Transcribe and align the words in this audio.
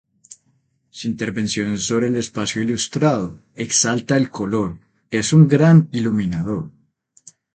Su 0.89 1.07
intervención 1.07 1.77
sobre 1.77 2.07
el 2.07 2.15
espacio 2.15 2.63
ilustrado 2.63 3.39
exalta 3.53 4.17
el 4.17 4.31
color, 4.31 4.79
es 5.11 5.31
un 5.31 5.47
gran 5.47 5.89
iluminador. 5.91 6.71